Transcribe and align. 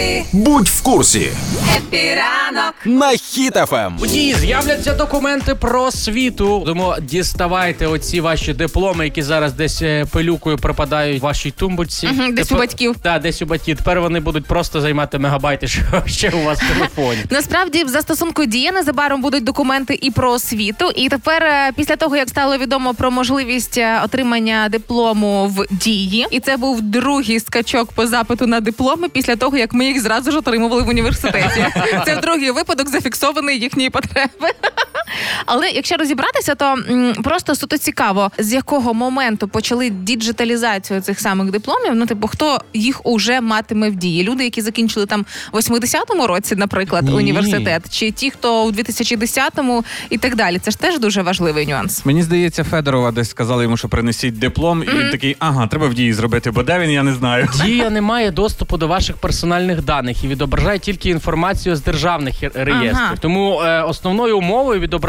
Happy, 0.00 0.24
Будь 0.32 0.68
в 0.68 0.82
курсі 0.82 1.28
Happy 1.76 2.21
ранок. 2.21 2.74
на 2.84 3.10
Хіт 3.10 3.59
FM. 3.59 3.96
У 4.02 4.06
дії 4.06 4.34
з'являться 4.34 4.92
документи 4.94 5.54
про 5.54 5.82
освіту. 5.82 6.62
Тому 6.66 6.94
діставайте 7.02 7.86
оці 7.86 8.20
ваші 8.20 8.52
дипломи, 8.52 9.04
які 9.04 9.22
зараз 9.22 9.52
десь 9.52 9.82
е, 9.82 10.06
пилюкою 10.12 10.56
пропадають 10.58 11.20
в 11.20 11.24
вашій 11.24 11.50
тумбочці. 11.50 12.06
Мгм, 12.06 12.34
десь 12.34 12.52
у 12.52 12.56
батьків. 12.56 12.96
Так, 13.02 13.22
десь 13.22 13.42
у 13.42 13.46
батьків. 13.46 13.76
Тепер 13.76 14.00
вони 14.00 14.20
будуть 14.20 14.46
просто 14.46 14.80
займати 14.80 15.18
мегабайти, 15.18 15.68
що 15.68 15.82
ще 16.06 16.30
у 16.30 16.42
вас 16.44 16.58
в 16.62 16.74
телефоні. 16.74 17.18
Насправді 17.30 17.84
в 17.84 17.88
застосунку 17.88 18.44
дія 18.44 18.72
незабаром 18.72 19.22
будуть 19.22 19.44
документи 19.44 19.98
і 20.02 20.10
про 20.10 20.32
освіту. 20.32 20.90
І 20.96 21.08
тепер, 21.08 21.42
е, 21.42 21.72
після 21.76 21.96
того 21.96 22.16
як 22.16 22.28
стало 22.28 22.58
відомо 22.58 22.94
про 22.94 23.10
можливість 23.10 23.78
е, 23.78 24.00
отримання 24.04 24.68
диплому 24.70 25.46
в 25.46 25.66
дії, 25.70 26.26
і 26.30 26.40
це 26.40 26.56
був 26.56 26.82
другий 26.82 27.40
скачок 27.40 27.92
по 27.92 28.06
запиту 28.06 28.46
на 28.46 28.60
дипломи 28.60 29.08
після 29.08 29.36
того, 29.36 29.56
як 29.56 29.72
ми 29.72 29.89
їх 29.90 30.02
зразу 30.02 30.30
ж 30.30 30.38
отримували 30.38 30.82
в 30.82 30.88
університеті. 30.88 31.66
Це 32.06 32.16
другий 32.16 32.50
випадок 32.50 32.88
зафіксований 32.88 33.58
їхньої 33.58 33.90
потреби. 33.90 34.48
Але 35.46 35.70
якщо 35.70 35.96
розібратися, 35.96 36.54
то 36.54 36.64
м, 36.64 37.14
просто 37.24 37.54
суто 37.54 37.78
цікаво, 37.78 38.30
з 38.38 38.52
якого 38.52 38.94
моменту 38.94 39.48
почали 39.48 39.90
діджиталізацію 39.90 41.00
цих 41.00 41.20
самих 41.20 41.50
дипломів. 41.50 41.94
Ну, 41.94 42.06
типу, 42.06 42.28
хто 42.28 42.58
їх 42.74 43.06
уже 43.06 43.40
матиме 43.40 43.90
в 43.90 43.94
дії? 43.96 44.24
Люди, 44.24 44.44
які 44.44 44.60
закінчили 44.60 45.06
там 45.06 45.26
в 45.52 45.56
80-му 45.56 46.26
році, 46.26 46.56
наприклад, 46.56 47.04
Ні. 47.04 47.12
університет, 47.12 47.82
чи 47.98 48.10
ті, 48.10 48.30
хто 48.30 48.64
у 48.64 48.70
2010-му 48.72 49.84
і 50.10 50.18
так 50.18 50.36
далі. 50.36 50.58
Це 50.58 50.70
ж 50.70 50.78
теж 50.78 50.98
дуже 50.98 51.22
важливий 51.22 51.66
нюанс. 51.66 52.06
Мені 52.06 52.22
здається, 52.22 52.64
Федорова 52.64 53.10
десь 53.12 53.30
сказали 53.30 53.62
йому, 53.64 53.76
що 53.76 53.88
принесіть 53.88 54.38
диплом, 54.38 54.82
і 54.82 54.86
він 54.98 55.10
такий, 55.10 55.36
ага, 55.38 55.66
треба 55.66 55.86
в 55.86 55.94
дії 55.94 56.12
зробити, 56.12 56.50
бо 56.50 56.62
де 56.62 56.78
він, 56.78 56.90
я 56.90 57.02
не 57.02 57.12
знаю. 57.14 57.48
Дія 57.64 57.90
не 57.90 58.00
має 58.00 58.30
доступу 58.30 58.76
до 58.76 58.88
ваших 58.88 59.16
персональних 59.16 59.82
даних 59.84 60.24
і 60.24 60.28
відображає 60.28 60.78
тільки 60.78 61.10
інформацію 61.10 61.76
з 61.76 61.82
державних 61.82 62.34
реєстрів. 62.54 62.90
Ага. 62.94 63.14
Тому 63.20 63.60
е, 63.62 63.82
основною 63.82 64.38
умовою 64.38 64.80
відображення 64.80 64.99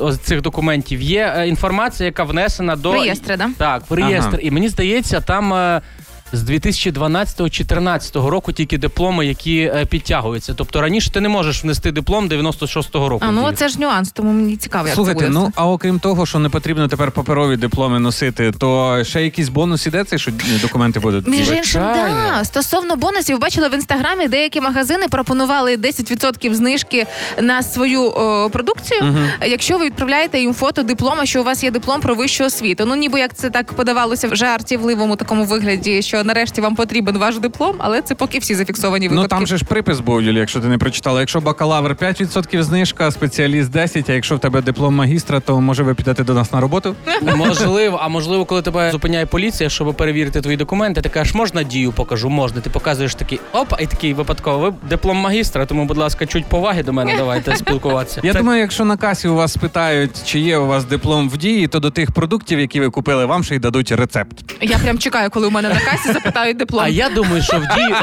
ось 0.00 0.18
цих 0.18 0.40
документів 0.42 1.00
є 1.02 1.34
е, 1.36 1.48
інформація, 1.48 2.06
яка 2.06 2.24
внесена 2.24 2.76
до 2.76 2.92
реєстра. 2.92 3.36
да? 3.36 3.50
Так, 3.58 3.82
в 3.90 3.94
реєстр. 3.94 4.28
Ага. 4.32 4.38
І 4.42 4.50
мені 4.50 4.68
здається, 4.68 5.20
там. 5.20 5.80
З 6.32 6.50
2012-2014 6.50 8.26
року 8.26 8.52
тільки 8.52 8.78
дипломи, 8.78 9.26
які 9.26 9.58
е, 9.60 9.86
підтягуються. 9.86 10.54
Тобто 10.54 10.80
раніше 10.80 11.10
ти 11.10 11.20
не 11.20 11.28
можеш 11.28 11.64
внести 11.64 11.92
диплом 11.92 12.28
96-го 12.28 13.08
року. 13.08 13.24
А 13.28 13.32
ну 13.32 13.52
це 13.52 13.68
ж 13.68 13.80
нюанс, 13.80 14.12
тому 14.12 14.32
мені 14.32 14.56
цікаво, 14.56 14.86
як 14.86 14.94
Слухайте, 14.94 15.20
це 15.20 15.26
буде. 15.26 15.38
ну 15.40 15.52
а 15.54 15.66
окрім 15.68 15.98
того, 15.98 16.26
що 16.26 16.38
не 16.38 16.48
потрібно 16.48 16.88
тепер 16.88 17.10
паперові 17.10 17.56
дипломи 17.56 17.98
носити, 17.98 18.52
то 18.58 18.98
ще 19.04 19.22
якийсь 19.22 19.48
бонус 19.48 19.86
іде 19.86 20.04
цей, 20.04 20.18
що 20.18 20.32
документи 20.62 21.00
будуть. 21.00 21.28
Між 21.28 21.50
іншим, 21.50 21.82
да. 21.82 22.44
стосовно 22.44 22.96
бонусів, 22.96 23.38
бачила 23.38 23.68
в 23.68 23.74
інстаграмі, 23.74 24.28
деякі 24.28 24.60
магазини 24.60 25.08
пропонували 25.08 25.76
10% 25.76 26.54
знижки 26.54 27.06
на 27.42 27.62
свою 27.62 28.02
о, 28.02 28.50
продукцію, 28.50 29.16
якщо 29.46 29.78
ви 29.78 29.84
відправляєте 29.86 30.40
їм 30.40 30.54
фото 30.54 30.82
диплома, 30.82 31.26
що 31.26 31.40
у 31.40 31.44
вас 31.44 31.64
є 31.64 31.70
диплом 31.70 32.00
про 32.00 32.14
вищу 32.14 32.44
освіту. 32.44 32.84
Ну 32.86 32.94
ніби 32.94 33.20
як 33.20 33.34
це 33.34 33.50
так 33.50 33.72
подавалося 33.72 34.28
в 34.28 34.36
жартівливому 34.36 35.16
такому 35.16 35.44
вигляді, 35.44 36.02
що 36.02 36.15
нарешті 36.24 36.60
вам 36.60 36.74
потрібен 36.74 37.18
ваш 37.18 37.38
диплом, 37.38 37.74
але 37.78 38.02
це 38.02 38.14
поки 38.14 38.38
всі 38.38 38.54
зафіксовані 38.54 39.08
Ну 39.12 39.28
там 39.28 39.46
же 39.46 39.56
ж 39.56 39.64
припис 39.64 40.00
був, 40.00 40.22
Юлі, 40.22 40.38
якщо 40.38 40.60
ти 40.60 40.66
не 40.68 40.78
прочитала. 40.78 41.20
Якщо 41.20 41.40
бакалавр 41.40 41.92
5% 41.92 42.62
знижка, 42.62 43.10
спеціаліст 43.10 43.72
10%, 43.72 44.04
а 44.08 44.12
якщо 44.12 44.36
в 44.36 44.38
тебе 44.38 44.62
диплом 44.62 44.94
магістра, 44.94 45.40
то 45.40 45.60
може 45.60 45.82
ви 45.82 45.94
підете 45.94 46.24
до 46.24 46.34
нас 46.34 46.52
на 46.52 46.60
роботу? 46.60 46.94
Можливо, 47.36 47.98
а 48.02 48.08
можливо, 48.08 48.44
коли 48.44 48.62
тебе 48.62 48.90
зупиняє 48.90 49.26
поліція, 49.26 49.70
щоб 49.70 49.94
перевірити 49.94 50.40
твої 50.40 50.56
документи, 50.56 51.00
ти 51.00 51.08
кажеш, 51.08 51.34
можна 51.34 51.62
дію 51.62 51.92
покажу, 51.92 52.28
можна. 52.30 52.60
Ти 52.60 52.70
показуєш 52.70 53.14
такий 53.14 53.40
опа, 53.52 53.76
і 53.80 53.86
такий 53.86 54.14
випадково. 54.14 54.58
Ви 54.58 54.74
диплом 54.90 55.16
магістра, 55.16 55.66
тому, 55.66 55.84
будь 55.84 55.96
ласка, 55.98 56.26
чуть 56.26 56.46
поваги 56.46 56.82
до 56.82 56.92
мене 56.92 57.14
давайте 57.16 57.56
спілкуватися. 57.56 58.20
Я 58.24 58.32
Це- 58.32 58.38
думаю, 58.38 58.60
якщо 58.60 58.84
на 58.84 58.96
касі 58.96 59.28
у 59.28 59.34
вас 59.34 59.52
спитають, 59.52 60.10
чи 60.24 60.38
є 60.38 60.58
у 60.58 60.66
вас 60.66 60.84
диплом 60.84 61.30
в 61.30 61.36
дії, 61.36 61.66
то 61.68 61.80
до 61.80 61.90
тих 61.90 62.10
продуктів, 62.12 62.60
які 62.60 62.80
ви 62.80 62.90
купили, 62.90 63.26
вам 63.26 63.44
ще 63.44 63.54
й 63.56 63.58
дадуть 63.58 63.92
рецепт. 63.92 64.54
Я 64.60 64.78
прям 64.78 64.98
чекаю, 64.98 65.30
коли 65.30 65.46
у 65.46 65.50
мене 65.50 65.68
на 65.68 65.80
касі 65.80 66.05
запитають 66.12 66.56
диплом. 66.56 66.84
А 66.84 66.88
я 66.88 67.08
думаю, 67.08 67.42
що 67.42 67.56
в 67.56 67.60
дії. 67.76 67.94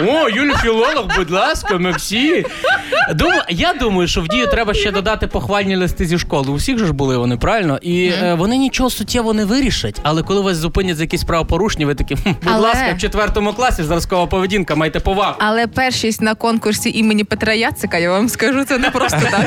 О, 0.00 0.28
Юлі 0.28 0.52
філолог, 0.62 1.06
будь 1.16 1.30
ласка, 1.30 1.78
Максі. 1.78 2.46
Думаю, 3.14 3.42
я 3.48 3.72
думаю, 3.72 4.08
що 4.08 4.20
в 4.20 4.28
дію 4.28 4.46
треба 4.46 4.74
ще 4.74 4.90
додати 4.90 5.26
похвальні 5.26 5.76
листи 5.76 6.06
зі 6.06 6.18
школи. 6.18 6.48
У 6.50 6.54
всіх 6.54 6.78
же 6.78 6.86
ж 6.86 6.92
були 6.92 7.16
вони, 7.16 7.36
правильно? 7.36 7.78
І 7.82 8.06
е, 8.22 8.34
вони 8.34 8.56
нічого 8.56 8.90
суттєво 8.90 9.32
не 9.32 9.44
вирішать. 9.44 10.00
Але 10.02 10.22
коли 10.22 10.40
вас 10.40 10.56
зупинять 10.56 10.96
за 10.96 11.02
якісь 11.02 11.24
правопорушення, 11.24 11.86
ви 11.86 11.94
такі, 11.94 12.14
«Хм, 12.16 12.20
будь 12.24 12.52
Але- 12.52 12.58
ласка, 12.68 12.92
в 12.96 12.98
четвертому 12.98 13.52
класі 13.52 13.82
зразкова 13.82 14.26
поведінка, 14.26 14.74
майте 14.74 15.00
повагу. 15.00 15.34
Але 15.38 15.66
першість 15.66 16.22
на 16.22 16.34
конкурсі 16.34 16.90
імені 16.94 17.24
Петра 17.24 17.52
Яцика, 17.54 17.98
я 17.98 18.10
вам 18.10 18.28
скажу, 18.28 18.64
це 18.64 18.78
не 18.78 18.90
просто 18.90 19.18
так. 19.30 19.40